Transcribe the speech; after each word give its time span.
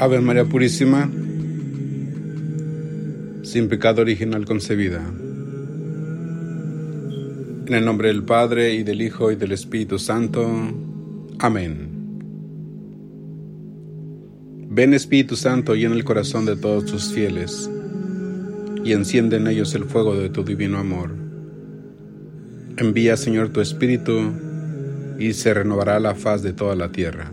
Ave 0.00 0.18
María 0.22 0.46
Purísima, 0.46 1.10
sin 3.42 3.68
pecado 3.68 4.00
original 4.00 4.46
concebida. 4.46 5.02
En 7.66 7.74
el 7.74 7.84
nombre 7.84 8.08
del 8.08 8.24
Padre 8.24 8.72
y 8.72 8.82
del 8.82 9.02
Hijo 9.02 9.30
y 9.30 9.36
del 9.36 9.52
Espíritu 9.52 9.98
Santo. 9.98 10.50
Amén. 11.38 11.90
Ven 14.70 14.94
Espíritu 14.94 15.36
Santo 15.36 15.76
y 15.76 15.84
en 15.84 15.92
el 15.92 16.02
corazón 16.02 16.46
de 16.46 16.56
todos 16.56 16.86
tus 16.86 17.12
fieles, 17.12 17.70
y 18.82 18.94
enciende 18.94 19.36
en 19.36 19.48
ellos 19.48 19.74
el 19.74 19.84
fuego 19.84 20.16
de 20.16 20.30
tu 20.30 20.42
divino 20.44 20.78
amor. 20.78 21.14
Envía, 22.78 23.18
Señor, 23.18 23.50
tu 23.50 23.60
Espíritu, 23.60 24.32
y 25.18 25.34
se 25.34 25.52
renovará 25.52 26.00
la 26.00 26.14
faz 26.14 26.42
de 26.42 26.54
toda 26.54 26.74
la 26.74 26.90
tierra. 26.90 27.32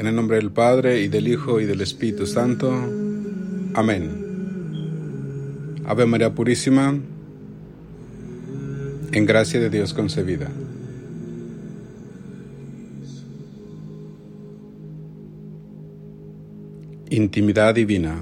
En 0.00 0.06
el 0.06 0.16
nombre 0.16 0.38
del 0.38 0.50
Padre 0.50 1.02
y 1.02 1.08
del 1.08 1.28
Hijo 1.28 1.60
y 1.60 1.66
del 1.66 1.82
Espíritu 1.82 2.26
Santo. 2.26 2.72
Amén. 3.74 4.08
Ave 5.84 6.06
María 6.06 6.34
Purísima, 6.34 6.98
en 9.12 9.26
gracia 9.26 9.60
de 9.60 9.68
Dios 9.68 9.92
concebida. 9.92 10.50
Intimidad 17.10 17.74
divina. 17.74 18.18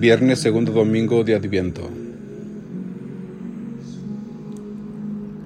Viernes 0.00 0.38
segundo 0.38 0.72
domingo 0.72 1.22
de 1.22 1.34
Adviento. 1.34 2.03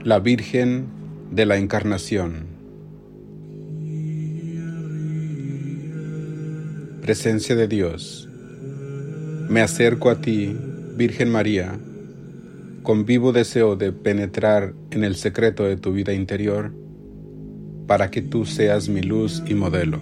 La 0.08 0.20
Virgen 0.20 0.86
de 1.32 1.44
la 1.44 1.58
Encarnación. 1.58 2.46
Presencia 7.02 7.54
de 7.54 7.68
Dios. 7.68 8.26
Me 9.50 9.60
acerco 9.60 10.08
a 10.08 10.22
ti, 10.22 10.56
Virgen 10.96 11.30
María, 11.30 11.78
con 12.82 13.04
vivo 13.04 13.32
deseo 13.32 13.76
de 13.76 13.92
penetrar 13.92 14.72
en 14.92 15.04
el 15.04 15.14
secreto 15.14 15.64
de 15.64 15.76
tu 15.76 15.92
vida 15.92 16.14
interior, 16.14 16.72
para 17.86 18.10
que 18.10 18.22
tú 18.22 18.46
seas 18.46 18.88
mi 18.88 19.02
luz 19.02 19.42
y 19.46 19.52
modelo. 19.52 20.00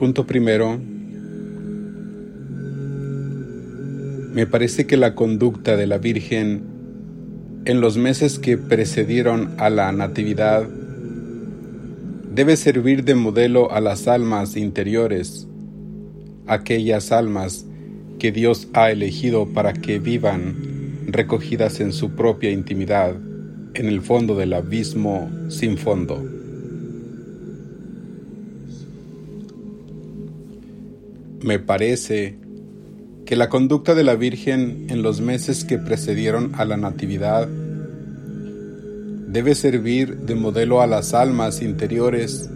Punto 0.00 0.26
primero, 0.26 0.80
me 4.32 4.46
parece 4.46 4.86
que 4.86 4.96
la 4.96 5.14
conducta 5.14 5.76
de 5.76 5.86
la 5.86 5.98
Virgen 5.98 6.62
en 7.66 7.82
los 7.82 7.98
meses 7.98 8.38
que 8.38 8.56
precedieron 8.56 9.50
a 9.58 9.68
la 9.68 9.92
Natividad 9.92 10.66
debe 12.34 12.56
servir 12.56 13.04
de 13.04 13.14
modelo 13.14 13.70
a 13.72 13.82
las 13.82 14.08
almas 14.08 14.56
interiores, 14.56 15.46
aquellas 16.46 17.12
almas 17.12 17.66
que 18.18 18.32
Dios 18.32 18.68
ha 18.72 18.90
elegido 18.90 19.52
para 19.52 19.74
que 19.74 19.98
vivan 19.98 21.04
recogidas 21.08 21.78
en 21.80 21.92
su 21.92 22.12
propia 22.12 22.50
intimidad, 22.50 23.16
en 23.74 23.86
el 23.86 24.00
fondo 24.00 24.34
del 24.34 24.54
abismo 24.54 25.30
sin 25.50 25.76
fondo. 25.76 26.39
Me 31.42 31.58
parece 31.58 32.36
que 33.24 33.34
la 33.34 33.48
conducta 33.48 33.94
de 33.94 34.04
la 34.04 34.14
Virgen 34.14 34.86
en 34.90 35.02
los 35.02 35.22
meses 35.22 35.64
que 35.64 35.78
precedieron 35.78 36.52
a 36.56 36.66
la 36.66 36.76
Natividad 36.76 37.48
debe 39.26 39.54
servir 39.54 40.18
de 40.18 40.34
modelo 40.34 40.82
a 40.82 40.86
las 40.86 41.14
almas 41.14 41.62
interiores, 41.62 42.50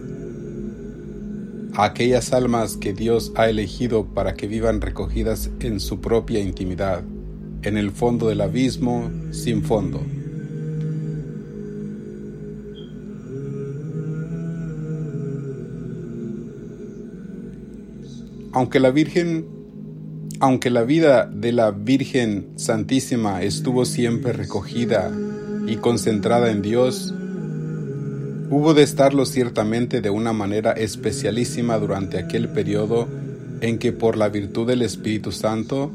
a 1.73 1.85
aquellas 1.85 2.35
almas 2.35 2.77
que 2.77 2.93
Dios 2.93 3.33
ha 3.37 3.49
elegido 3.49 4.05
para 4.05 4.35
que 4.35 4.49
vivan 4.49 4.83
recogidas 4.83 5.51
en 5.61 5.81
su 5.81 6.03
propia 6.03 6.41
intimidad, 6.41 7.03
en 7.63 7.79
el 7.79 7.91
fondo 7.91 8.29
del 8.29 8.43
abismo 8.43 9.11
sin 9.31 9.63
fondo. 9.63 10.03
Aunque 18.55 18.79
la 18.79 18.93
Virgen, 18.93 19.47
aunque 20.39 20.71
la 20.71 20.85
vida 20.85 21.27
de 21.27 21.51
la 21.51 21.73
Virgen 21.73 22.51
Santísima 22.55 23.43
estuvo 23.43 23.85
siempre 23.85 24.33
recogida 24.33 25.11
y 25.67 25.75
concentrada 25.77 26.53
en 26.53 26.63
Dios, 26.63 27.13
hubo 28.51 28.73
de 28.73 28.85
estarlo 28.85 29.27
ciertamente 29.27 30.01
de 30.01 30.11
una 30.11 30.33
manera 30.33 30.71
especialísima 30.71 31.79
durante 31.79 32.17
aquel 32.17 32.49
periodo 32.49 33.09
en 33.61 33.79
que 33.79 33.93
por 33.93 34.17
la 34.17 34.29
virtud 34.29 34.69
del 34.69 34.83
Espíritu 34.83 35.33
Santo 35.33 35.91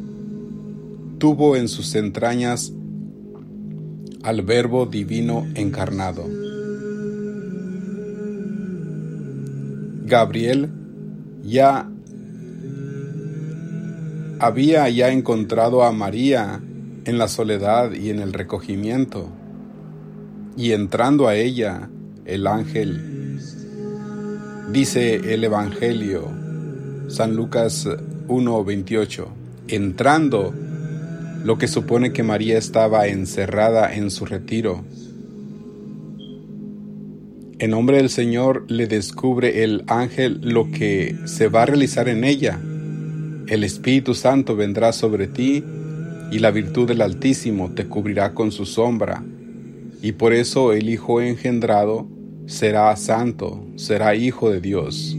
tuvo 1.18 1.56
en 1.56 1.70
sus 1.70 1.96
entrañas 1.96 2.74
al 4.22 4.42
Verbo 4.42 4.86
Divino 4.86 5.48
encarnado. 5.56 6.26
Gabriel 10.06 10.70
ya 11.44 11.90
había 14.40 14.88
ya 14.88 15.12
encontrado 15.12 15.84
a 15.84 15.92
María 15.92 16.62
en 17.04 17.18
la 17.18 17.28
soledad 17.28 17.92
y 17.92 18.10
en 18.10 18.20
el 18.20 18.32
recogimiento, 18.32 19.28
y 20.56 20.72
entrando 20.72 21.28
a 21.28 21.36
ella, 21.36 21.90
el 22.26 22.48
ángel, 22.48 23.38
dice 24.72 25.34
el 25.34 25.44
Evangelio, 25.44 26.30
San 27.10 27.36
Lucas 27.36 27.86
1:28, 28.28 29.28
entrando, 29.68 30.54
lo 31.44 31.58
que 31.58 31.68
supone 31.68 32.14
que 32.14 32.24
María 32.24 32.58
estaba 32.58 33.08
encerrada 33.08 33.94
en 33.94 34.10
su 34.10 34.26
retiro. 34.26 34.84
En 37.60 37.72
nombre 37.72 37.98
del 37.98 38.10
Señor 38.10 38.66
le 38.70 38.88
descubre 38.88 39.64
el 39.64 39.84
ángel 39.88 40.40
lo 40.42 40.72
que 40.72 41.18
se 41.26 41.50
va 41.50 41.64
a 41.64 41.66
realizar 41.66 42.08
en 42.08 42.24
ella 42.24 42.62
el 43.50 43.64
Espíritu 43.64 44.14
Santo 44.14 44.56
vendrá 44.56 44.94
sobre 44.94 45.26
ti 45.26 45.64
y 46.32 46.38
la 46.38 46.52
virtud 46.52 46.88
del 46.88 47.02
Altísimo 47.02 47.72
te 47.72 47.88
cubrirá 47.88 48.36
con 48.36 48.52
su 48.52 48.68
sombra, 48.68 49.24
y 50.04 50.12
por 50.12 50.34
eso 50.34 50.72
el 50.72 50.88
Hijo 50.88 51.20
engendrado 51.20 52.08
será 52.46 52.96
santo, 52.96 53.66
será 53.76 54.14
hijo 54.14 54.52
de 54.52 54.62
Dios. 54.62 55.18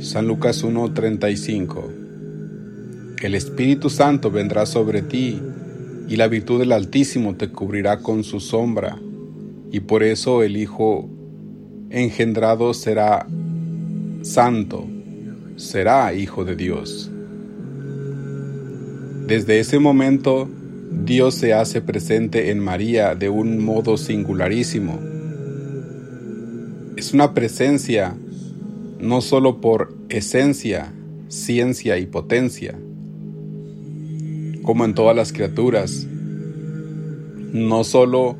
San 0.00 0.26
Lucas 0.26 0.64
1:35 0.64 1.84
El 3.20 3.34
Espíritu 3.34 3.90
Santo 3.90 4.30
vendrá 4.30 4.64
sobre 4.64 5.02
ti 5.02 5.42
y 6.08 6.16
la 6.16 6.28
virtud 6.28 6.60
del 6.60 6.72
Altísimo 6.72 7.34
te 7.34 7.50
cubrirá 7.50 7.98
con 7.98 8.24
su 8.24 8.40
sombra, 8.40 8.98
y 9.70 9.80
por 9.80 10.02
eso 10.02 10.42
el 10.42 10.56
Hijo 10.56 11.10
engendrado 11.90 12.72
será 12.72 13.26
santo, 14.22 14.86
será 15.58 16.14
hijo 16.14 16.44
de 16.44 16.56
Dios. 16.56 17.10
Desde 19.26 19.58
ese 19.58 19.78
momento, 19.78 20.48
Dios 21.04 21.34
se 21.34 21.52
hace 21.52 21.82
presente 21.82 22.50
en 22.50 22.60
María 22.60 23.14
de 23.14 23.28
un 23.28 23.62
modo 23.62 23.96
singularísimo. 23.96 24.98
Es 26.96 27.12
una 27.12 27.34
presencia 27.34 28.16
no 29.00 29.20
solo 29.20 29.60
por 29.60 29.94
esencia, 30.08 30.92
ciencia 31.28 31.98
y 31.98 32.06
potencia, 32.06 32.78
como 34.62 34.84
en 34.84 34.94
todas 34.94 35.14
las 35.14 35.32
criaturas, 35.32 36.06
no 37.52 37.84
solo 37.84 38.36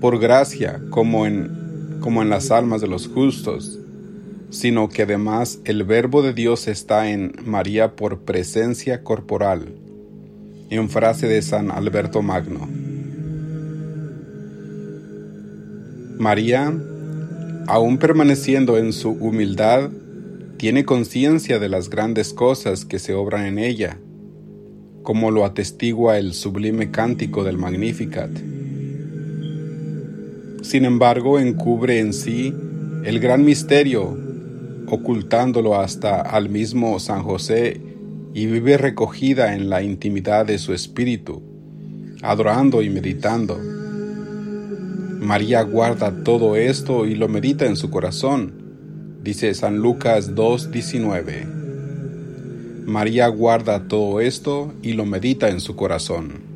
por 0.00 0.18
gracia, 0.20 0.80
como 0.90 1.26
en, 1.26 1.98
como 2.00 2.22
en 2.22 2.30
las 2.30 2.50
almas 2.50 2.80
de 2.80 2.86
los 2.86 3.08
justos, 3.08 3.79
sino 4.50 4.88
que 4.88 5.02
además 5.02 5.60
el 5.64 5.84
verbo 5.84 6.22
de 6.22 6.34
Dios 6.34 6.68
está 6.68 7.10
en 7.10 7.32
María 7.44 7.96
por 7.96 8.20
presencia 8.20 9.02
corporal, 9.02 9.74
en 10.70 10.88
frase 10.88 11.28
de 11.28 11.40
San 11.40 11.70
Alberto 11.70 12.20
Magno. 12.22 12.68
María, 16.18 16.72
aún 17.66 17.98
permaneciendo 17.98 18.76
en 18.76 18.92
su 18.92 19.10
humildad, 19.10 19.90
tiene 20.58 20.84
conciencia 20.84 21.58
de 21.58 21.70
las 21.70 21.88
grandes 21.88 22.34
cosas 22.34 22.84
que 22.84 22.98
se 22.98 23.14
obran 23.14 23.46
en 23.46 23.58
ella, 23.58 23.98
como 25.02 25.30
lo 25.30 25.46
atestigua 25.46 26.18
el 26.18 26.34
sublime 26.34 26.90
cántico 26.90 27.44
del 27.44 27.56
Magnificat. 27.56 28.30
Sin 30.60 30.84
embargo, 30.84 31.38
encubre 31.38 32.00
en 32.00 32.12
sí 32.12 32.54
el 33.04 33.18
gran 33.18 33.44
misterio, 33.44 34.29
ocultándolo 34.90 35.80
hasta 35.80 36.20
al 36.20 36.48
mismo 36.48 36.98
San 36.98 37.22
José 37.22 37.80
y 38.34 38.46
vive 38.46 38.76
recogida 38.76 39.54
en 39.54 39.70
la 39.70 39.82
intimidad 39.82 40.46
de 40.46 40.58
su 40.58 40.72
espíritu, 40.74 41.42
adorando 42.22 42.82
y 42.82 42.90
meditando. 42.90 43.58
María 45.20 45.62
guarda 45.62 46.22
todo 46.24 46.56
esto 46.56 47.06
y 47.06 47.14
lo 47.14 47.28
medita 47.28 47.66
en 47.66 47.76
su 47.76 47.90
corazón, 47.90 48.52
dice 49.22 49.54
San 49.54 49.78
Lucas 49.78 50.34
2.19. 50.34 51.60
María 52.86 53.28
guarda 53.28 53.86
todo 53.86 54.20
esto 54.20 54.74
y 54.82 54.94
lo 54.94 55.06
medita 55.06 55.48
en 55.48 55.60
su 55.60 55.76
corazón. 55.76 56.49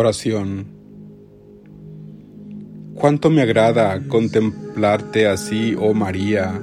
Oración. 0.00 0.64
Cuánto 2.94 3.30
me 3.30 3.42
agrada 3.42 4.00
contemplarte 4.06 5.26
así, 5.26 5.74
oh 5.76 5.92
María, 5.92 6.62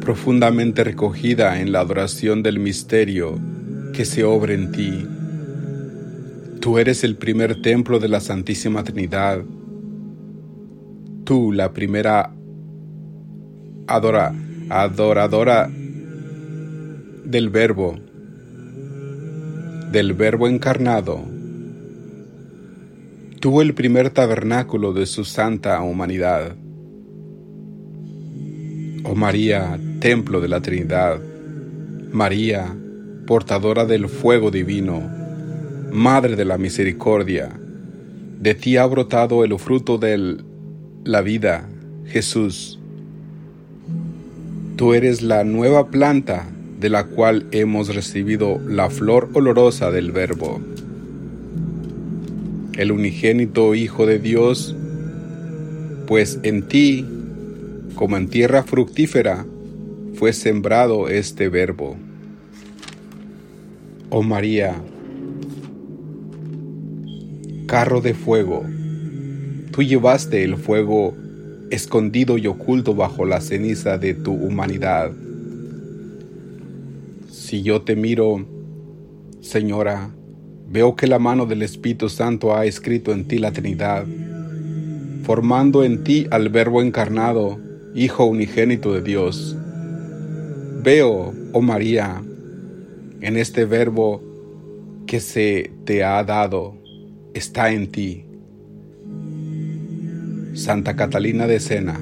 profundamente 0.00 0.82
recogida 0.82 1.60
en 1.60 1.70
la 1.70 1.78
adoración 1.78 2.42
del 2.42 2.58
misterio 2.58 3.38
que 3.92 4.04
se 4.04 4.24
obra 4.24 4.54
en 4.54 4.72
ti. 4.72 5.06
Tú 6.60 6.78
eres 6.78 7.04
el 7.04 7.14
primer 7.14 7.62
templo 7.62 8.00
de 8.00 8.08
la 8.08 8.18
Santísima 8.18 8.82
Trinidad. 8.82 9.44
Tú, 11.22 11.52
la 11.52 11.72
primera 11.72 12.32
adora, 13.86 14.34
adoradora 14.68 15.70
del 17.24 17.50
Verbo, 17.50 17.94
del 19.92 20.12
Verbo 20.14 20.48
encarnado 20.48 21.33
tuvo 23.44 23.60
el 23.60 23.74
primer 23.74 24.08
tabernáculo 24.08 24.94
de 24.94 25.04
su 25.04 25.26
santa 25.26 25.78
humanidad. 25.82 26.56
Oh 29.04 29.14
María, 29.14 29.78
templo 30.00 30.40
de 30.40 30.48
la 30.48 30.62
Trinidad, 30.62 31.20
María, 32.10 32.74
portadora 33.26 33.84
del 33.84 34.08
fuego 34.08 34.50
divino, 34.50 35.02
Madre 35.92 36.36
de 36.36 36.46
la 36.46 36.56
Misericordia, 36.56 37.50
de 38.40 38.54
ti 38.54 38.78
ha 38.78 38.86
brotado 38.86 39.44
el 39.44 39.58
fruto 39.58 39.98
de 39.98 40.38
la 41.04 41.20
vida, 41.20 41.68
Jesús. 42.06 42.78
Tú 44.76 44.94
eres 44.94 45.20
la 45.20 45.44
nueva 45.44 45.88
planta 45.88 46.46
de 46.80 46.88
la 46.88 47.04
cual 47.04 47.46
hemos 47.52 47.94
recibido 47.94 48.58
la 48.66 48.88
flor 48.88 49.28
olorosa 49.34 49.90
del 49.90 50.12
Verbo 50.12 50.62
el 52.76 52.92
unigénito 52.92 53.74
Hijo 53.74 54.06
de 54.06 54.18
Dios, 54.18 54.74
pues 56.06 56.40
en 56.42 56.66
ti, 56.68 57.06
como 57.94 58.16
en 58.16 58.28
tierra 58.28 58.62
fructífera, 58.62 59.46
fue 60.14 60.32
sembrado 60.32 61.08
este 61.08 61.48
verbo. 61.48 61.96
Oh 64.10 64.22
María, 64.22 64.74
carro 67.66 68.00
de 68.00 68.14
fuego, 68.14 68.64
tú 69.72 69.82
llevaste 69.82 70.44
el 70.44 70.56
fuego 70.56 71.14
escondido 71.70 72.38
y 72.38 72.46
oculto 72.46 72.94
bajo 72.94 73.24
la 73.24 73.40
ceniza 73.40 73.98
de 73.98 74.14
tu 74.14 74.32
humanidad. 74.32 75.12
Si 77.30 77.62
yo 77.62 77.82
te 77.82 77.96
miro, 77.96 78.46
Señora, 79.40 80.10
Veo 80.66 80.96
que 80.96 81.06
la 81.06 81.18
mano 81.18 81.46
del 81.46 81.62
Espíritu 81.62 82.08
Santo 82.08 82.56
ha 82.56 82.64
escrito 82.64 83.12
en 83.12 83.26
ti 83.26 83.38
la 83.38 83.52
Trinidad, 83.52 84.06
formando 85.22 85.84
en 85.84 86.04
ti 86.04 86.26
al 86.30 86.48
Verbo 86.48 86.82
encarnado, 86.82 87.58
Hijo 87.94 88.24
unigénito 88.24 88.92
de 88.92 89.02
Dios. 89.02 89.56
Veo, 90.82 91.32
oh 91.52 91.60
María, 91.60 92.22
en 93.20 93.36
este 93.36 93.64
Verbo 93.66 94.20
que 95.06 95.20
se 95.20 95.70
te 95.84 96.02
ha 96.02 96.22
dado, 96.24 96.76
está 97.34 97.70
en 97.70 97.92
ti. 97.92 98.24
Santa 100.54 100.96
Catalina 100.96 101.46
de 101.46 101.60
Sena. 101.60 102.00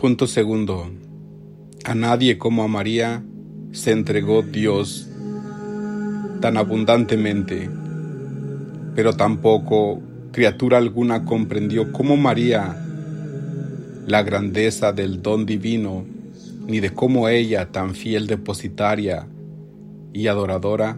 Punto 0.00 0.28
segundo. 0.28 0.88
A 1.84 1.92
nadie 1.92 2.38
como 2.38 2.62
a 2.62 2.68
María 2.68 3.24
se 3.72 3.90
entregó 3.90 4.42
Dios 4.42 5.08
tan 6.40 6.56
abundantemente, 6.56 7.68
pero 8.94 9.14
tampoco 9.14 10.00
criatura 10.30 10.78
alguna 10.78 11.24
comprendió 11.24 11.90
cómo 11.90 12.16
María 12.16 12.76
la 14.06 14.22
grandeza 14.22 14.92
del 14.92 15.20
don 15.20 15.44
divino, 15.44 16.06
ni 16.68 16.78
de 16.78 16.90
cómo 16.90 17.28
ella, 17.28 17.72
tan 17.72 17.96
fiel 17.96 18.28
depositaria 18.28 19.26
y 20.12 20.28
adoradora, 20.28 20.96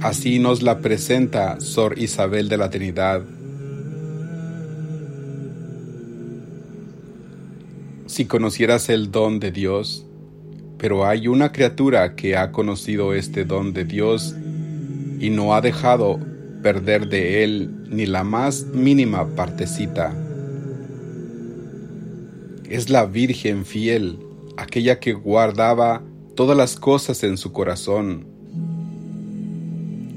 así 0.00 0.38
nos 0.38 0.62
la 0.62 0.78
presenta 0.78 1.58
Sor 1.58 1.98
Isabel 1.98 2.48
de 2.48 2.56
la 2.56 2.70
Trinidad 2.70 3.24
si 8.18 8.24
conocieras 8.24 8.88
el 8.88 9.12
don 9.12 9.38
de 9.38 9.52
Dios, 9.52 10.04
pero 10.76 11.06
hay 11.06 11.28
una 11.28 11.52
criatura 11.52 12.16
que 12.16 12.36
ha 12.36 12.50
conocido 12.50 13.14
este 13.14 13.44
don 13.44 13.72
de 13.72 13.84
Dios 13.84 14.34
y 15.20 15.30
no 15.30 15.54
ha 15.54 15.60
dejado 15.60 16.18
perder 16.60 17.08
de 17.08 17.44
él 17.44 17.70
ni 17.88 18.06
la 18.06 18.24
más 18.24 18.64
mínima 18.74 19.36
partecita. 19.36 20.12
Es 22.68 22.90
la 22.90 23.06
Virgen 23.06 23.64
fiel, 23.64 24.18
aquella 24.56 24.98
que 24.98 25.12
guardaba 25.12 26.02
todas 26.34 26.56
las 26.56 26.74
cosas 26.74 27.22
en 27.22 27.36
su 27.36 27.52
corazón. 27.52 28.26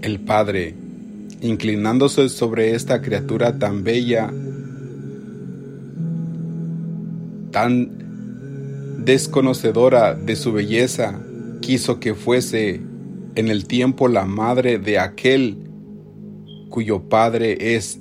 El 0.02 0.22
Padre, 0.22 0.74
inclinándose 1.40 2.30
sobre 2.30 2.74
esta 2.74 3.00
criatura 3.00 3.60
tan 3.60 3.84
bella, 3.84 4.34
tan 7.52 9.04
desconocedora 9.06 10.14
de 10.14 10.36
su 10.36 10.54
belleza, 10.54 11.22
quiso 11.62 12.00
que 12.00 12.14
fuese 12.14 12.82
en 13.36 13.48
el 13.48 13.66
tiempo 13.66 14.08
la 14.08 14.26
madre 14.26 14.78
de 14.78 15.00
aquel 15.00 15.58
cuyo 16.70 17.04
Padre 17.10 17.76
es 17.76 18.00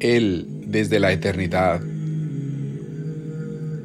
Él 0.00 0.46
desde 0.66 1.00
la 1.00 1.12
eternidad. 1.12 1.80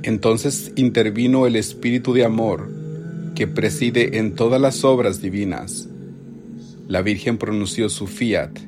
Entonces 0.04 0.72
intervino 0.76 1.46
el 1.46 1.56
Espíritu 1.56 2.14
de 2.14 2.26
Amor 2.26 2.72
que 3.36 3.48
preside 3.48 4.18
en 4.18 4.36
todas 4.36 4.60
las 4.60 4.84
obras 4.84 5.22
divinas. 5.22 5.88
La 6.88 7.02
Virgen 7.02 7.38
pronunció 7.38 7.90
su 7.90 8.08
fiat, 8.08 8.60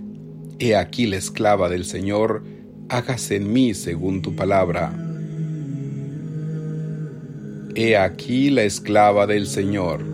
He 0.60 0.76
aquí 0.76 1.08
la 1.08 1.18
esclava 1.18 1.68
del 1.68 1.84
Señor, 1.84 2.44
hágase 2.88 3.36
en 3.36 3.52
mí 3.52 3.74
según 3.74 4.22
tu 4.22 4.36
palabra. 4.36 5.03
He 7.76 7.98
aquí 7.98 8.52
la 8.52 8.64
esclava 8.64 9.26
del 9.26 9.48
Señor, 9.48 10.06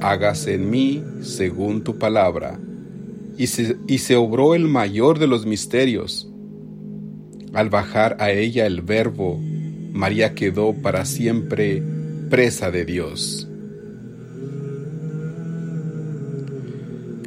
hágase 0.00 0.54
en 0.54 0.70
mí 0.70 1.02
según 1.22 1.82
tu 1.82 1.98
palabra. 1.98 2.60
Y 3.36 3.48
se, 3.48 3.76
y 3.88 3.98
se 3.98 4.14
obró 4.14 4.54
el 4.54 4.68
mayor 4.68 5.18
de 5.18 5.26
los 5.26 5.44
misterios. 5.44 6.30
Al 7.54 7.70
bajar 7.70 8.16
a 8.20 8.30
ella 8.30 8.66
el 8.66 8.82
verbo, 8.82 9.40
María 9.92 10.34
quedó 10.34 10.74
para 10.74 11.04
siempre 11.04 11.82
presa 12.30 12.70
de 12.70 12.84
Dios. 12.84 13.48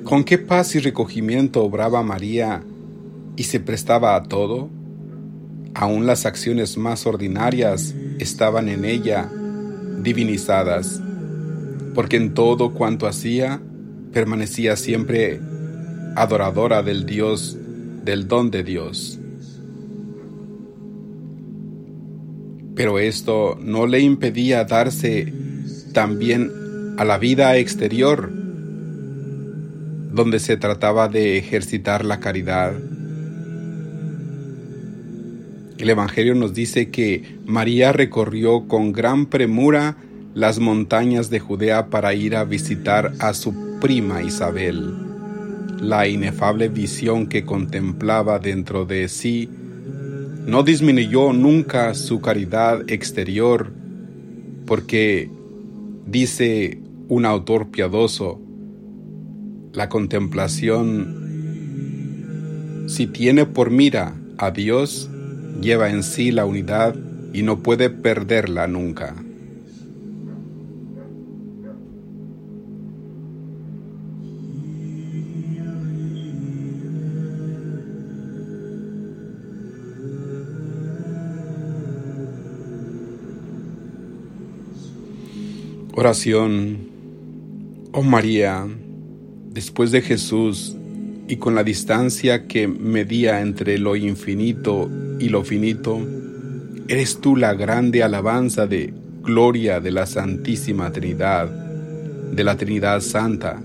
Con 0.06 0.24
qué 0.24 0.38
paz 0.38 0.74
y 0.76 0.80
recogimiento 0.80 1.64
obraba 1.64 2.02
María 2.02 2.64
y 3.36 3.44
se 3.44 3.60
prestaba 3.60 4.16
a 4.16 4.24
todo. 4.24 4.70
Aún 5.74 6.06
las 6.06 6.26
acciones 6.26 6.78
más 6.78 7.06
ordinarias 7.06 7.94
estaban 8.20 8.70
en 8.70 8.86
ella 8.86 9.30
divinizadas, 10.06 11.02
porque 11.94 12.16
en 12.16 12.34
todo 12.34 12.72
cuanto 12.74 13.08
hacía 13.08 13.60
permanecía 14.14 14.78
siempre 14.78 15.42
adoradora 16.16 16.82
del 16.82 17.06
Dios, 17.06 17.58
del 18.06 18.30
don 18.30 18.52
de 18.52 18.64
Dios. 18.64 19.20
Pero 22.76 23.00
esto 23.00 23.58
no 23.60 23.88
le 23.88 24.00
impedía 24.00 24.64
darse 24.64 25.34
también 25.94 26.52
a 26.98 27.04
la 27.04 27.18
vida 27.18 27.58
exterior, 27.58 28.32
donde 30.14 30.40
se 30.40 30.56
trataba 30.56 31.10
de 31.10 31.38
ejercitar 31.38 32.06
la 32.06 32.20
caridad. 32.20 32.74
El 35.78 35.90
Evangelio 35.90 36.36
nos 36.36 36.54
dice 36.54 36.90
que 36.90 37.38
María 37.46 37.92
recorrió 37.92 38.68
con 38.68 38.94
gran 38.94 39.26
premura 39.26 39.98
las 40.34 40.60
montañas 40.60 41.30
de 41.30 41.40
Judea 41.40 41.90
para 41.90 42.14
ir 42.14 42.38
a 42.38 42.46
visitar 42.46 43.14
a 43.20 43.34
su 43.34 43.80
prima 43.82 44.24
Isabel. 44.24 44.94
La 45.82 46.08
inefable 46.08 46.70
visión 46.70 47.28
que 47.28 47.44
contemplaba 47.44 48.40
dentro 48.40 48.86
de 48.86 49.10
sí 49.10 49.50
no 50.46 50.64
disminuyó 50.64 51.34
nunca 51.34 51.94
su 51.94 52.22
caridad 52.22 52.90
exterior, 52.90 53.74
porque, 54.66 55.30
dice 56.06 56.80
un 57.10 57.26
autor 57.26 57.68
piadoso, 57.68 58.40
la 59.74 59.90
contemplación, 59.90 61.24
si 62.88 63.08
tiene 63.08 63.46
por 63.46 63.72
mira 63.72 64.16
a 64.38 64.52
Dios, 64.52 65.10
lleva 65.62 65.90
en 65.90 66.04
sí 66.04 66.32
la 66.32 66.46
unidad 66.46 66.96
y 67.34 67.44
no 67.44 67.62
puede 67.62 67.90
perderla 67.90 68.68
nunca. 68.68 69.16
Oración. 85.98 86.90
Oh 87.94 88.04
María, 88.04 88.68
después 89.50 89.92
de 89.92 90.02
Jesús 90.02 90.76
y 91.28 91.38
con 91.38 91.56
la 91.56 91.64
distancia 91.64 92.46
que 92.48 92.68
medía 92.68 93.42
entre 93.42 93.78
lo 93.78 93.96
infinito 93.96 94.90
y 95.20 95.30
lo 95.30 95.44
finito, 95.44 96.00
eres 96.88 97.20
tú 97.22 97.36
la 97.36 97.54
grande 97.54 98.04
alabanza 98.04 98.68
de 98.68 98.94
gloria 99.24 99.80
de 99.80 99.92
la 99.92 100.06
Santísima 100.06 100.92
Trinidad, 100.92 101.50
de 101.50 102.44
la 102.44 102.58
Trinidad 102.58 103.02
Santa. 103.02 103.62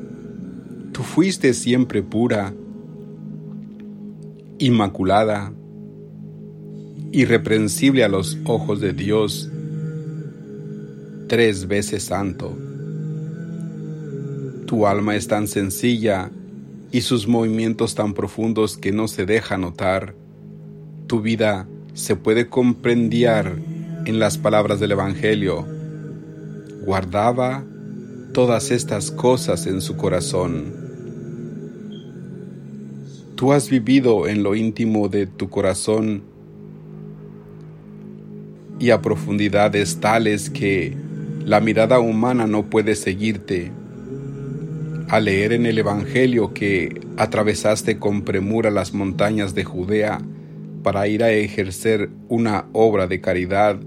Tú 0.92 1.02
fuiste 1.02 1.54
siempre 1.54 2.02
pura, 2.02 2.52
inmaculada, 4.58 5.52
irreprensible 7.12 8.04
a 8.04 8.08
los 8.08 8.38
ojos 8.44 8.80
de 8.80 8.92
Dios, 8.92 9.50
tres 11.28 11.66
veces 11.66 12.04
santo. 12.04 12.56
Tu 14.66 14.86
alma 14.86 15.16
es 15.16 15.26
tan 15.28 15.48
sencilla 15.48 16.30
y 16.92 17.02
sus 17.02 17.26
movimientos 17.26 17.94
tan 17.94 18.14
profundos 18.14 18.76
que 18.76 18.92
no 18.92 19.08
se 19.08 19.26
deja 19.26 19.58
notar. 19.58 20.14
Tu 21.10 21.20
vida 21.20 21.66
se 21.92 22.14
puede 22.14 22.48
comprender 22.48 23.58
en 24.06 24.20
las 24.20 24.38
palabras 24.38 24.78
del 24.78 24.92
Evangelio. 24.92 25.66
Guardaba 26.84 27.64
todas 28.32 28.70
estas 28.70 29.10
cosas 29.10 29.66
en 29.66 29.80
su 29.80 29.96
corazón. 29.96 30.72
Tú 33.34 33.52
has 33.52 33.68
vivido 33.68 34.28
en 34.28 34.44
lo 34.44 34.54
íntimo 34.54 35.08
de 35.08 35.26
tu 35.26 35.50
corazón 35.50 36.22
y 38.78 38.90
a 38.90 39.02
profundidades 39.02 39.98
tales 39.98 40.48
que 40.48 40.96
la 41.44 41.58
mirada 41.58 41.98
humana 41.98 42.46
no 42.46 42.66
puede 42.66 42.94
seguirte. 42.94 43.72
Al 45.08 45.24
leer 45.24 45.54
en 45.54 45.66
el 45.66 45.76
Evangelio 45.76 46.54
que 46.54 47.00
atravesaste 47.16 47.98
con 47.98 48.22
premura 48.22 48.70
las 48.70 48.94
montañas 48.94 49.56
de 49.56 49.64
Judea 49.64 50.20
para 50.82 51.06
ir 51.08 51.22
a 51.22 51.30
ejercer 51.30 52.10
una 52.28 52.66
obra 52.72 53.06
de 53.06 53.20
caridad 53.20 53.78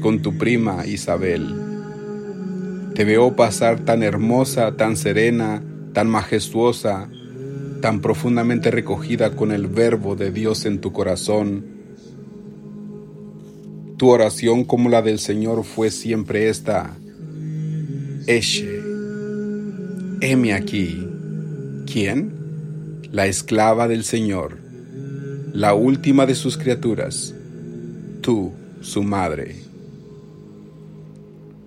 con 0.00 0.22
tu 0.22 0.38
prima 0.38 0.86
Isabel. 0.86 1.46
Te 2.94 3.04
veo 3.04 3.36
pasar 3.36 3.84
tan 3.84 4.02
hermosa, 4.02 4.76
tan 4.76 4.96
serena, 4.96 5.62
tan 5.92 6.08
majestuosa, 6.08 7.08
tan 7.80 8.00
profundamente 8.00 8.70
recogida 8.70 9.36
con 9.36 9.52
el 9.52 9.66
verbo 9.66 10.16
de 10.16 10.30
Dios 10.30 10.66
en 10.66 10.80
tu 10.80 10.92
corazón, 10.92 11.78
tu 13.98 14.10
oración 14.10 14.64
como 14.64 14.88
la 14.88 15.02
del 15.02 15.18
Señor 15.18 15.64
fue 15.64 15.90
siempre 15.90 16.48
esta. 16.48 16.96
Eshe, 18.28 18.80
heme 20.20 20.52
aquí. 20.52 21.04
¿Quién? 21.90 22.32
La 23.10 23.26
esclava 23.26 23.88
del 23.88 24.04
Señor, 24.04 24.58
la 25.52 25.74
última 25.74 26.26
de 26.26 26.34
sus 26.34 26.56
criaturas, 26.56 27.34
tú, 28.20 28.52
su 28.80 29.02
madre. 29.02 29.56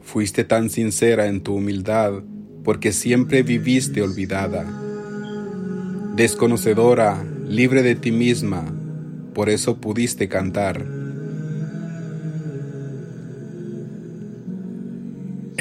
Fuiste 0.03 0.43
tan 0.43 0.69
sincera 0.69 1.27
en 1.27 1.41
tu 1.41 1.55
humildad 1.55 2.23
porque 2.63 2.91
siempre 2.91 3.43
viviste 3.43 4.01
olvidada, 4.01 4.65
desconocedora, 6.15 7.23
libre 7.47 7.81
de 7.81 7.95
ti 7.95 8.11
misma, 8.11 8.65
por 9.33 9.50
eso 9.50 9.77
pudiste 9.77 10.27
cantar 10.27 11.01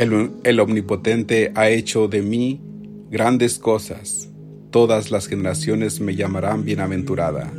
El, 0.01 0.61
Omnipotente 0.61 1.53
ha 1.55 1.69
hecho 1.69 2.09
de 2.09 2.23
mí 2.23 2.59
grandes 3.11 3.59
cosas. 3.59 4.31
Todas 4.71 5.11
las 5.11 5.27
generaciones 5.27 6.01
me 6.01 6.17
llamarán 6.17 6.65
bienaventurada. 6.65 7.53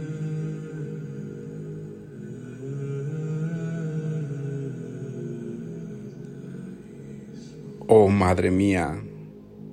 Oh 7.93 8.07
Madre 8.07 8.51
mía, 8.51 9.03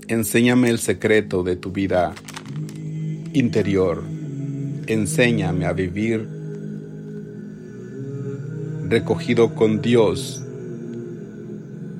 enséñame 0.08 0.70
el 0.70 0.80
secreto 0.80 1.44
de 1.44 1.54
tu 1.54 1.70
vida 1.70 2.16
interior. 3.32 4.02
Enséñame 4.88 5.66
a 5.66 5.72
vivir 5.72 6.28
recogido 8.88 9.54
con 9.54 9.80
Dios 9.80 10.42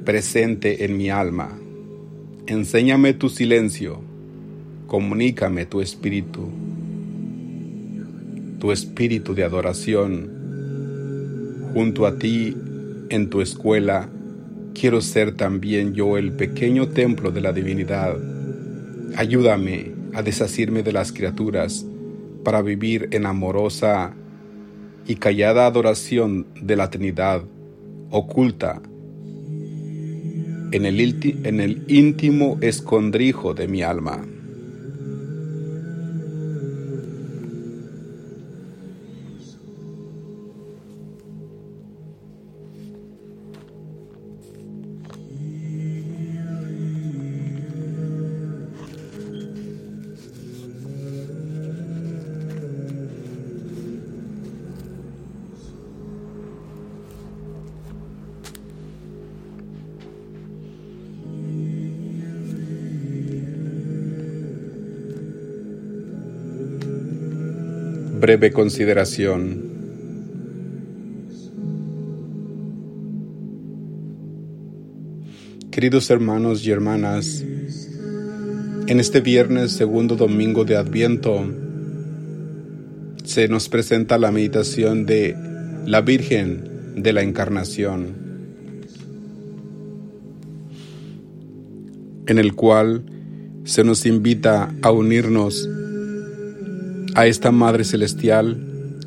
presente 0.05 0.85
en 0.85 0.97
mi 0.97 1.09
alma. 1.09 1.57
Enséñame 2.49 3.15
tu 3.15 3.29
silencio, 3.29 4.01
comunícame 4.89 5.67
tu 5.67 5.81
espíritu, 5.81 6.49
tu 8.59 8.73
espíritu 8.73 9.37
de 9.37 9.45
adoración. 9.45 10.33
Junto 11.75 12.07
a 12.07 12.19
ti, 12.19 12.57
en 13.09 13.31
tu 13.31 13.41
escuela, 13.41 14.09
quiero 14.79 15.01
ser 15.01 15.33
también 15.33 15.95
yo 15.95 16.17
el 16.17 16.33
pequeño 16.33 16.89
templo 16.89 17.31
de 17.31 17.41
la 17.41 17.53
divinidad. 17.53 18.17
Ayúdame 19.17 19.93
a 20.15 20.23
desasirme 20.23 20.83
de 20.83 20.93
las 20.93 21.13
criaturas 21.13 21.85
para 22.45 22.63
vivir 22.63 23.09
en 23.11 23.27
amorosa 23.27 24.15
y 25.07 25.17
callada 25.17 25.67
adoración 25.67 26.47
de 26.61 26.77
la 26.77 26.91
Trinidad 26.91 27.43
oculta 28.11 28.81
en 30.71 30.87
el, 30.87 31.01
en 31.45 31.61
el 31.61 31.85
íntimo 31.89 32.59
escondrijo 32.61 33.55
de 33.55 33.69
mi 33.69 33.83
alma. 33.83 34.25
Breve 68.29 68.53
consideración. 68.53 69.63
Queridos 75.71 76.11
hermanos 76.11 76.63
y 76.67 76.71
hermanas, 76.71 77.43
en 78.87 79.01
este 79.01 79.23
viernes 79.23 79.73
segundo 79.73 80.15
domingo 80.15 80.67
de 80.67 80.77
Adviento 80.77 81.43
se 83.25 83.49
nos 83.49 83.71
presenta 83.71 84.19
la 84.19 84.31
meditación 84.31 85.07
de 85.07 85.35
la 85.87 86.03
Virgen 86.03 86.97
de 86.97 87.15
la 87.15 87.23
Encarnación, 87.23 88.15
en 92.27 92.39
el 92.39 92.55
cual 92.55 93.05
se 93.65 93.85
nos 93.85 94.05
invita 94.05 94.75
a 94.83 94.91
unirnos 94.91 95.67
a 97.19 97.27
esta 97.27 97.51
Madre 97.51 97.83
Celestial 97.83 98.57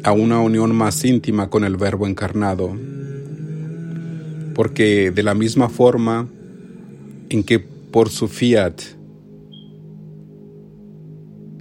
a 0.03 0.11
una 0.11 0.41
unión 0.41 0.75
más 0.75 1.05
íntima 1.05 1.49
con 1.49 1.63
el 1.63 1.77
Verbo 1.77 2.05
encarnado. 2.05 2.77
Porque 4.53 5.11
de 5.11 5.23
la 5.23 5.33
misma 5.33 5.69
forma 5.69 6.27
en 7.29 7.41
que 7.45 7.59
por 7.59 8.09
su 8.09 8.27
fiat, 8.27 8.81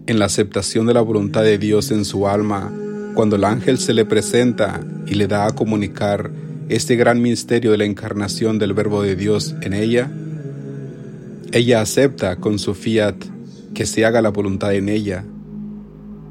en 0.09 0.19
la 0.19 0.25
aceptación 0.25 0.87
de 0.87 0.95
la 0.95 1.03
voluntad 1.03 1.45
de 1.45 1.57
Dios 1.57 1.93
en 1.93 2.05
su 2.05 2.27
alma, 2.27 2.73
cuando 3.15 3.37
el 3.37 3.45
ángel 3.45 3.79
se 3.79 3.95
le 3.95 4.05
presenta 4.05 4.85
y 5.07 5.15
le 5.15 5.29
da 5.29 5.47
a 5.47 5.55
comunicar 5.55 6.33
este 6.69 6.97
gran 6.97 7.23
misterio 7.23 7.71
de 7.71 7.79
la 7.79 7.85
encarnación 7.85 8.59
del 8.59 8.75
Verbo 8.75 9.05
de 9.05 9.15
Dios 9.15 9.55
en 9.63 9.73
ella, 9.73 10.11
ella 11.53 11.81
acepta 11.81 12.35
con 12.35 12.59
su 12.59 12.75
fiat 12.75 13.15
que 13.73 13.87
se 13.87 14.05
haga 14.05 14.21
la 14.21 14.31
voluntad 14.31 14.75
en 14.75 14.89
ella 14.89 15.25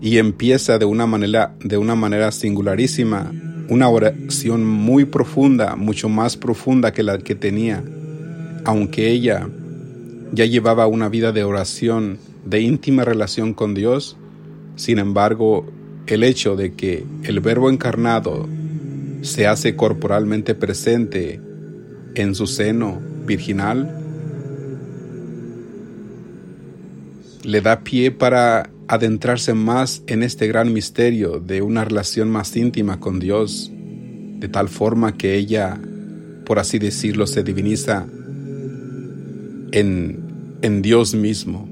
y 0.02 0.18
empieza 0.18 0.78
de 0.78 0.86
una 0.86 1.06
manera, 1.06 1.56
de 1.60 1.78
una 1.78 1.96
manera 1.96 2.32
singularísima, 2.32 3.32
una 3.70 3.90
oración 3.90 4.66
muy 4.66 5.06
profunda, 5.06 5.76
mucho 5.76 6.10
más 6.10 6.38
profunda 6.38 6.94
que 6.94 7.04
la 7.04 7.18
que 7.18 7.36
tenía, 7.36 7.84
aunque 8.66 9.10
ella 9.10 9.48
ya 10.32 10.46
llevaba 10.46 10.88
una 10.88 11.10
vida 11.10 11.32
de 11.32 11.44
oración, 11.44 12.18
de 12.46 12.62
íntima 12.62 13.04
relación 13.04 13.54
con 13.54 13.74
Dios, 13.74 14.18
sin 14.76 14.98
embargo, 15.00 15.66
el 16.08 16.24
hecho 16.24 16.56
de 16.56 16.74
que 16.74 17.06
el 17.24 17.42
Verbo 17.42 17.70
encarnado 17.70 18.48
se 19.22 19.48
hace 19.48 19.76
corporalmente 19.76 20.56
presente 20.56 21.42
en 22.16 22.34
su 22.36 22.48
seno 22.48 23.00
virginal, 23.26 23.96
le 27.44 27.62
da 27.62 27.82
pie 27.82 28.12
para 28.12 28.70
adentrarse 28.90 29.54
más 29.54 30.02
en 30.08 30.24
este 30.24 30.48
gran 30.48 30.74
misterio 30.74 31.40
de 31.40 31.62
una 31.62 31.86
relación 31.86 32.28
más 32.28 32.58
íntima 32.58 33.00
con 33.00 33.20
Dios, 33.20 33.72
de 33.72 34.48
tal 34.48 34.68
forma 34.68 35.16
que 35.16 35.36
ella, 35.36 35.80
por 36.44 36.58
así 36.58 36.80
decirlo, 36.80 37.28
se 37.28 37.44
diviniza 37.44 38.08
en, 39.72 40.20
en 40.64 40.82
Dios 40.82 41.14
mismo, 41.14 41.70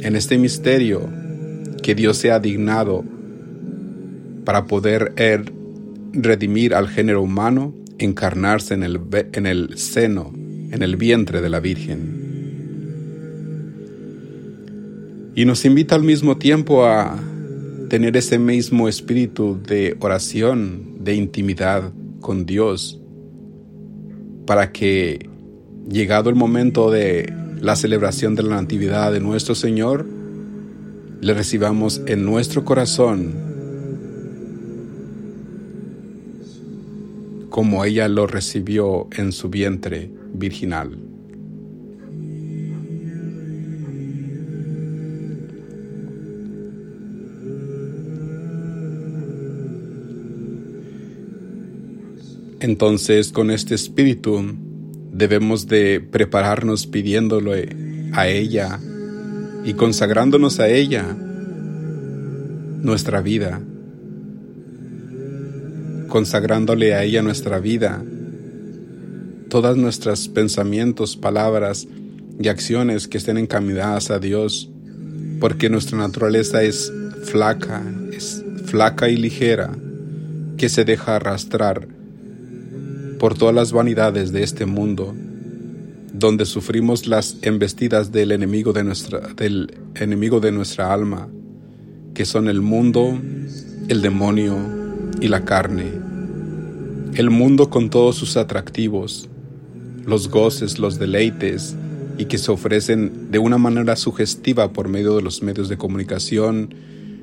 en 0.00 0.16
este 0.16 0.38
misterio 0.38 1.06
que 1.82 1.94
Dios 1.94 2.16
se 2.16 2.32
ha 2.32 2.40
dignado 2.40 3.04
para 4.46 4.64
poder 4.64 5.12
er, 5.16 5.52
redimir 6.14 6.74
al 6.74 6.88
género 6.88 7.20
humano, 7.20 7.74
encarnarse 7.98 8.72
en 8.72 8.84
el, 8.84 9.00
en 9.34 9.44
el 9.44 9.76
seno, 9.76 10.32
en 10.34 10.82
el 10.82 10.96
vientre 10.96 11.42
de 11.42 11.50
la 11.50 11.60
Virgen 11.60 12.19
y 15.40 15.46
nos 15.46 15.64
invita 15.64 15.94
al 15.94 16.02
mismo 16.02 16.36
tiempo 16.36 16.84
a 16.84 17.18
tener 17.88 18.14
ese 18.14 18.38
mismo 18.38 18.90
espíritu 18.90 19.58
de 19.66 19.96
oración, 20.00 21.02
de 21.02 21.14
intimidad 21.14 21.94
con 22.20 22.44
Dios, 22.44 23.00
para 24.44 24.70
que 24.70 25.30
llegado 25.88 26.28
el 26.28 26.36
momento 26.36 26.90
de 26.90 27.32
la 27.58 27.74
celebración 27.74 28.34
de 28.34 28.42
la 28.42 28.60
Natividad 28.60 29.12
de 29.12 29.20
nuestro 29.20 29.54
Señor, 29.54 30.06
le 31.22 31.32
recibamos 31.32 32.02
en 32.04 32.26
nuestro 32.26 32.66
corazón 32.66 33.32
como 37.48 37.86
ella 37.86 38.08
lo 38.08 38.26
recibió 38.26 39.08
en 39.16 39.32
su 39.32 39.48
vientre 39.48 40.10
virginal. 40.34 41.09
Entonces, 52.60 53.32
con 53.32 53.50
este 53.50 53.74
espíritu, 53.74 54.54
debemos 55.12 55.66
de 55.66 56.00
prepararnos 56.00 56.86
pidiéndole 56.86 57.74
a 58.12 58.28
ella 58.28 58.78
y 59.64 59.72
consagrándonos 59.72 60.60
a 60.60 60.68
ella 60.68 61.16
nuestra 62.82 63.22
vida, 63.22 63.62
consagrándole 66.08 66.92
a 66.94 67.02
ella 67.02 67.22
nuestra 67.22 67.60
vida, 67.60 68.04
todas 69.48 69.78
nuestros 69.78 70.28
pensamientos, 70.28 71.16
palabras 71.16 71.88
y 72.38 72.48
acciones 72.48 73.08
que 73.08 73.16
estén 73.16 73.38
encaminadas 73.38 74.10
a 74.10 74.18
Dios, 74.18 74.70
porque 75.40 75.70
nuestra 75.70 75.96
naturaleza 75.96 76.62
es 76.62 76.92
flaca, 77.24 77.82
es 78.12 78.44
flaca 78.66 79.08
y 79.08 79.16
ligera, 79.16 79.70
que 80.58 80.68
se 80.68 80.84
deja 80.84 81.16
arrastrar 81.16 81.88
por 83.20 83.36
todas 83.36 83.54
las 83.54 83.70
vanidades 83.70 84.32
de 84.32 84.42
este 84.42 84.64
mundo, 84.64 85.14
donde 86.14 86.46
sufrimos 86.46 87.06
las 87.06 87.36
embestidas 87.42 88.12
del 88.12 88.32
enemigo 88.32 88.72
de 88.72 88.82
nuestra, 88.82 89.20
del 89.36 89.74
enemigo 89.94 90.40
de 90.40 90.52
nuestra 90.52 90.90
alma, 90.90 91.28
que 92.14 92.24
son 92.24 92.48
el 92.48 92.62
mundo, 92.62 93.20
el 93.88 94.00
demonio 94.00 94.56
y 95.20 95.28
la 95.28 95.44
carne. 95.44 95.92
El 97.12 97.28
mundo 97.28 97.68
con 97.68 97.90
todos 97.90 98.16
sus 98.16 98.38
atractivos, 98.38 99.28
los 100.06 100.30
goces, 100.30 100.78
los 100.78 100.98
deleites, 100.98 101.76
y 102.16 102.24
que 102.24 102.38
se 102.38 102.50
ofrecen 102.50 103.30
de 103.30 103.38
una 103.38 103.58
manera 103.58 103.96
sugestiva 103.96 104.72
por 104.72 104.88
medio 104.88 105.14
de 105.16 105.20
los 105.20 105.42
medios 105.42 105.68
de 105.68 105.76
comunicación, 105.76 106.74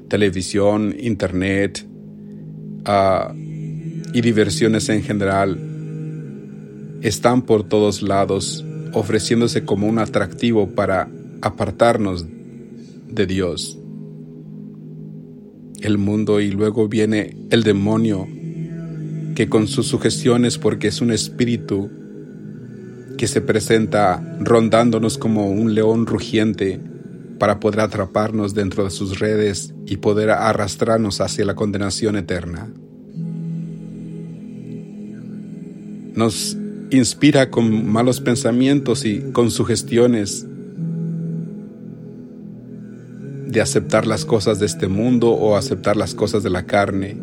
televisión, 0.10 0.95
internet 0.99 1.88
uh, 2.86 3.33
y 4.13 4.21
diversiones 4.21 4.89
en 4.89 5.01
general, 5.01 5.67
están 7.01 7.41
por 7.43 7.63
todos 7.63 8.01
lados 8.01 8.65
ofreciéndose 8.93 9.63
como 9.63 9.88
un 9.88 9.99
atractivo 9.99 10.69
para 10.69 11.10
apartarnos 11.41 12.25
de 13.10 13.25
Dios. 13.25 13.77
El 15.81 15.97
mundo 15.97 16.39
y 16.39 16.51
luego 16.51 16.88
viene 16.88 17.36
el 17.51 17.63
demonio 17.63 18.27
que 19.36 19.47
con 19.47 19.67
sus 19.67 19.88
sugestiones, 19.88 20.57
porque 20.57 20.88
es 20.88 20.99
un 21.01 21.12
espíritu 21.12 21.91
que 23.17 23.27
se 23.27 23.41
presenta 23.41 24.38
rondándonos 24.39 25.17
como 25.17 25.51
un 25.51 25.75
león 25.75 26.07
rugiente 26.07 26.79
para 27.38 27.60
poder 27.60 27.81
atraparnos 27.81 28.55
dentro 28.55 28.83
de 28.83 28.89
sus 28.89 29.19
redes 29.19 29.73
y 29.86 29.97
poder 29.97 30.31
arrastrarnos 30.31 31.21
hacia 31.21 31.45
la 31.45 31.53
condenación 31.53 32.15
eterna. 32.15 32.67
Nos 36.15 36.57
inspira 36.89 37.50
con 37.50 37.88
malos 37.89 38.21
pensamientos 38.21 39.06
y 39.06 39.19
con 39.32 39.52
sugestiones 39.52 40.45
de 43.47 43.62
aceptar 43.62 44.06
las 44.06 44.26
cosas 44.26 44.60
de 44.60 44.65
este 44.65 44.88
mundo 44.88 45.32
o 45.32 45.56
aceptar 45.56 45.97
las 45.97 46.13
cosas 46.13 46.43
de 46.43 46.50
la 46.50 46.65
carne. 46.65 47.17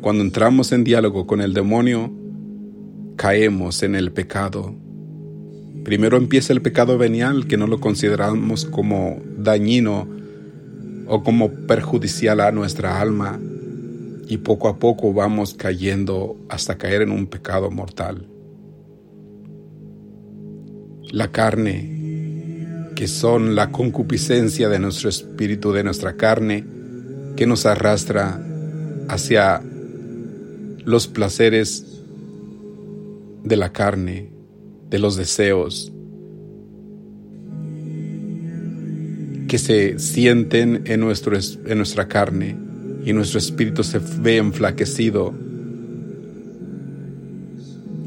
Cuando 0.00 0.22
entramos 0.22 0.72
en 0.72 0.84
diálogo 0.84 1.26
con 1.26 1.40
el 1.40 1.54
demonio, 1.54 2.12
caemos 3.16 3.82
en 3.82 3.94
el 3.94 4.12
pecado. 4.12 4.74
Primero 5.84 6.16
empieza 6.16 6.52
el 6.52 6.62
pecado 6.62 6.98
venial 6.98 7.46
que 7.46 7.56
no 7.56 7.66
lo 7.66 7.80
consideramos 7.80 8.64
como 8.66 9.20
dañino 9.38 10.06
o 11.06 11.22
como 11.22 11.50
perjudicial 11.50 12.40
a 12.40 12.52
nuestra 12.52 13.00
alma 13.00 13.40
y 14.28 14.36
poco 14.38 14.68
a 14.68 14.78
poco 14.78 15.12
vamos 15.14 15.54
cayendo 15.54 16.36
hasta 16.50 16.76
caer 16.76 17.02
en 17.02 17.10
un 17.10 17.26
pecado 17.26 17.70
mortal. 17.70 18.26
La 21.10 21.30
carne, 21.32 22.92
que 22.94 23.08
son 23.08 23.54
la 23.54 23.70
concupiscencia 23.70 24.68
de 24.68 24.78
nuestro 24.78 25.08
espíritu, 25.08 25.72
de 25.72 25.84
nuestra 25.84 26.16
carne, 26.16 26.64
que 27.36 27.46
nos 27.46 27.66
arrastra 27.66 28.44
hacia 29.08 29.62
los 30.84 31.06
placeres 31.06 32.02
de 33.44 33.56
la 33.56 33.72
carne, 33.72 34.30
de 34.90 34.98
los 34.98 35.16
deseos, 35.16 35.92
que 39.48 39.58
se 39.58 39.98
sienten 39.98 40.82
en, 40.86 41.00
nuestro, 41.00 41.36
en 41.36 41.78
nuestra 41.78 42.08
carne 42.08 42.56
y 43.04 43.12
nuestro 43.12 43.38
espíritu 43.38 43.82
se 43.82 43.98
ve 43.98 44.36
enflaquecido 44.36 45.32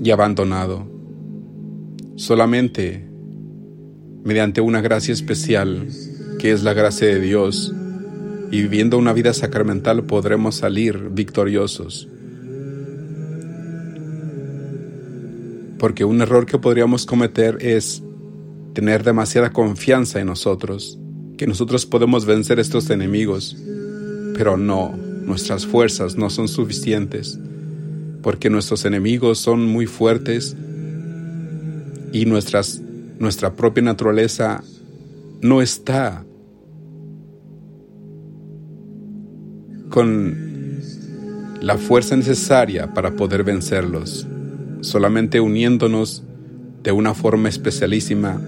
y 0.04 0.12
abandonado. 0.12 0.91
Solamente 2.22 3.04
mediante 4.24 4.62
una 4.62 4.80
gracia 4.80 5.12
especial, 5.12 5.88
que 6.38 6.52
es 6.52 6.62
la 6.62 6.74
gracia 6.74 7.08
de 7.08 7.20
Dios, 7.20 7.74
y 8.52 8.62
viviendo 8.62 9.00
una 9.00 9.12
vida 9.12 9.34
sacramental 9.34 10.04
podremos 10.04 10.54
salir 10.54 11.10
victoriosos. 11.10 12.08
Porque 15.80 16.06
un 16.06 16.22
error 16.22 16.46
que 16.46 16.60
podríamos 16.60 17.08
cometer 17.08 17.58
es 17.60 18.04
tener 18.74 19.04
demasiada 19.04 19.52
confianza 19.52 20.20
en 20.20 20.28
nosotros, 20.28 21.00
que 21.40 21.48
nosotros 21.48 21.88
podemos 21.88 22.28
vencer 22.28 22.60
estos 22.60 22.92
enemigos, 22.92 23.58
pero 24.36 24.58
no, 24.58 24.96
nuestras 25.26 25.66
fuerzas 25.66 26.18
no 26.18 26.30
son 26.30 26.48
suficientes, 26.48 27.40
porque 28.22 28.52
nuestros 28.52 28.86
enemigos 28.86 29.40
son 29.40 29.66
muy 29.66 29.88
fuertes 29.88 30.56
y 32.12 32.26
nuestras, 32.26 32.82
nuestra 33.20 33.54
propia 33.56 33.84
naturaleza 33.84 34.64
no 35.42 35.62
está 35.62 36.26
con 39.90 40.52
la 41.62 41.78
fuerza 41.78 42.16
necesaria 42.16 42.94
para 42.94 43.16
poder 43.16 43.44
vencerlos, 43.44 44.28
solamente 44.82 45.40
uniéndonos 45.40 46.24
de 46.82 46.92
una 46.92 47.14
forma 47.14 47.50
especialísima 47.50 48.42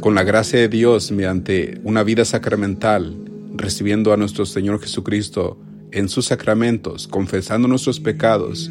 con 0.00 0.14
la 0.14 0.24
gracia 0.24 0.58
de 0.58 0.68
Dios 0.68 1.12
mediante 1.12 1.80
una 1.84 2.02
vida 2.02 2.24
sacramental, 2.24 3.16
recibiendo 3.54 4.12
a 4.12 4.16
nuestro 4.16 4.46
Señor 4.46 4.80
Jesucristo 4.80 5.58
en 5.92 6.08
sus 6.08 6.26
sacramentos, 6.26 7.06
confesando 7.06 7.68
nuestros 7.68 8.00
pecados 8.00 8.70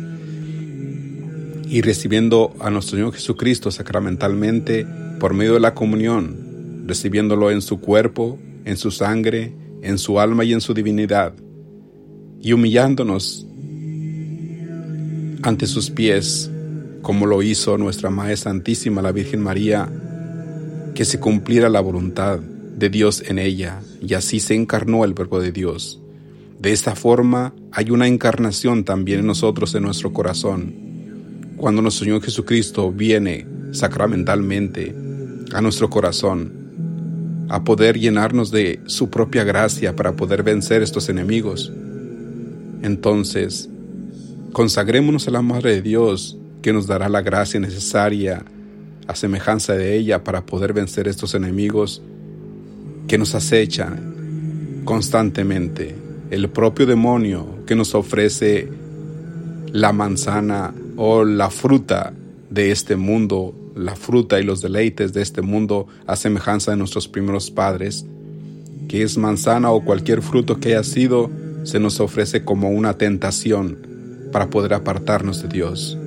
y 1.70 1.82
recibiendo 1.82 2.56
a 2.60 2.72
nuestro 2.72 2.98
Señor 2.98 3.14
Jesucristo 3.14 3.70
sacramentalmente 3.70 4.88
por 5.20 5.36
medio 5.36 5.54
de 5.54 5.60
la 5.60 5.76
comunión, 5.76 6.86
recibiéndolo 6.88 7.52
en 7.52 7.62
su 7.62 7.80
cuerpo, 7.80 8.40
en 8.66 8.76
su 8.76 8.90
sangre, 8.90 9.54
en 9.84 10.00
su 10.00 10.20
alma 10.20 10.44
y 10.44 10.54
en 10.54 10.62
su 10.62 10.74
divinidad, 10.74 11.34
y 12.42 12.54
humillándonos 12.54 13.46
ante 15.44 15.68
sus 15.68 15.92
pies, 15.92 16.50
como 17.04 17.28
lo 17.28 17.44
hizo 17.44 17.78
nuestra 17.78 18.10
Madre 18.10 18.36
Santísima, 18.36 19.04
la 19.04 19.12
Virgen 19.12 19.42
María, 19.42 19.88
que 20.96 21.06
se 21.06 21.20
cumpliera 21.20 21.70
la 21.70 21.82
voluntad 21.82 22.40
de 22.40 22.90
Dios 22.90 23.24
en 23.28 23.38
ella, 23.38 23.80
y 24.02 24.16
así 24.16 24.40
se 24.40 24.56
encarnó 24.56 25.06
el 25.06 25.14
Verbo 25.14 25.40
de 25.40 25.52
Dios. 25.52 26.02
De 26.60 26.72
esta 26.72 26.96
forma 26.96 27.54
hay 27.72 27.92
una 27.92 28.08
encarnación 28.08 28.84
también 28.84 29.20
en 29.20 29.28
nosotros, 29.28 29.76
en 29.76 29.84
nuestro 29.84 30.12
corazón. 30.12 30.89
Cuando 31.60 31.82
nuestro 31.82 32.06
Señor 32.06 32.24
Jesucristo 32.24 32.90
viene 32.90 33.46
sacramentalmente 33.72 34.96
a 35.54 35.60
nuestro 35.60 35.90
corazón, 35.90 36.54
a 37.50 37.66
poder 37.66 38.00
llenarnos 38.00 38.50
de 38.50 38.80
su 38.86 39.10
propia 39.10 39.44
gracia 39.44 39.94
para 39.94 40.14
poder 40.14 40.42
vencer 40.42 40.82
estos 40.82 41.10
enemigos. 41.10 41.70
Entonces, 42.82 43.68
consagrémonos 44.54 45.28
a 45.28 45.32
la 45.32 45.42
Madre 45.42 45.76
de 45.76 45.82
Dios, 45.82 46.38
que 46.62 46.72
nos 46.72 46.88
dará 46.88 47.10
la 47.10 47.22
gracia 47.22 47.60
necesaria 47.60 48.46
a 49.08 49.16
semejanza 49.16 49.74
de 49.74 49.98
ella 49.98 50.24
para 50.24 50.46
poder 50.46 50.72
vencer 50.72 51.10
estos 51.10 51.36
enemigos 51.36 52.02
que 53.10 53.18
nos 53.18 53.36
acechan 53.36 54.84
constantemente, 54.86 55.94
el 56.30 56.50
propio 56.50 56.86
demonio 56.86 57.66
que 57.66 57.76
nos 57.76 57.96
ofrece 57.96 58.70
la 59.74 59.92
manzana 59.92 60.74
o 61.02 61.24
la 61.24 61.50
fruta 61.50 62.12
de 62.50 62.72
este 62.72 62.98
mundo, 62.98 63.56
la 63.74 63.96
fruta 63.96 64.38
y 64.38 64.44
los 64.44 64.62
deleites 64.62 65.14
de 65.14 65.22
este 65.22 65.42
mundo 65.42 65.88
a 66.06 66.18
semejanza 66.18 66.72
de 66.72 66.78
nuestros 66.78 67.08
primeros 67.08 67.52
padres, 67.52 68.06
que 68.90 69.04
es 69.04 69.18
manzana 69.18 69.72
o 69.72 69.86
cualquier 69.86 70.22
fruto 70.22 70.60
que 70.60 70.76
haya 70.76 70.84
sido, 70.84 71.32
se 71.64 71.80
nos 71.80 72.02
ofrece 72.02 72.44
como 72.44 72.70
una 72.70 72.98
tentación 72.98 73.78
para 74.34 74.50
poder 74.50 74.74
apartarnos 74.74 75.42
de 75.42 75.48
Dios. 75.48 75.98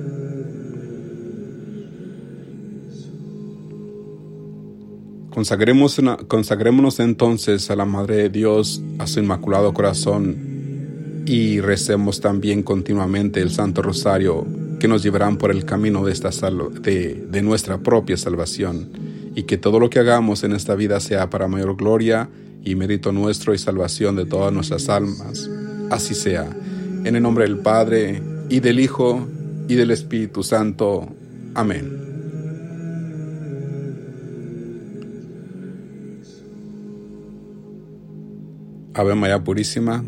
consagrémonos 5.31 6.99
entonces 6.99 7.71
a 7.71 7.75
la 7.75 7.85
Madre 7.85 8.17
de 8.17 8.29
Dios, 8.29 8.83
a 8.99 9.07
su 9.07 9.19
Inmaculado 9.19 9.73
Corazón, 9.73 11.23
y 11.25 11.59
recemos 11.61 12.21
también 12.21 12.61
continuamente 12.61 13.41
el 13.41 13.49
Santo 13.49 13.81
Rosario 13.81 14.45
que 14.83 14.89
nos 14.89 15.01
llevarán 15.01 15.37
por 15.37 15.49
el 15.49 15.63
camino 15.63 16.03
de, 16.03 16.11
esta 16.11 16.29
de, 16.29 17.25
de 17.29 17.41
nuestra 17.41 17.77
propia 17.77 18.17
salvación, 18.17 18.89
y 19.33 19.43
que 19.43 19.57
todo 19.57 19.79
lo 19.79 19.89
que 19.89 19.99
hagamos 19.99 20.43
en 20.43 20.51
esta 20.51 20.75
vida 20.75 20.99
sea 20.99 21.29
para 21.29 21.47
mayor 21.47 21.77
gloria 21.77 22.27
y 22.65 22.75
mérito 22.75 23.13
nuestro 23.13 23.53
y 23.53 23.57
salvación 23.57 24.17
de 24.17 24.25
todas 24.25 24.51
nuestras 24.51 24.89
almas. 24.89 25.49
Así 25.89 26.13
sea. 26.13 26.49
En 27.05 27.15
el 27.15 27.23
nombre 27.23 27.45
del 27.45 27.59
Padre, 27.59 28.21
y 28.49 28.59
del 28.59 28.81
Hijo, 28.81 29.25
y 29.69 29.75
del 29.75 29.91
Espíritu 29.91 30.43
Santo. 30.43 31.07
Amén. 31.55 31.89
Ave 38.95 39.15
María 39.15 39.41
Purísima, 39.45 40.03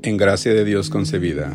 en 0.00 0.16
gracia 0.16 0.54
de 0.54 0.64
Dios 0.64 0.88
concebida. 0.88 1.54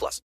plus. 0.00 0.16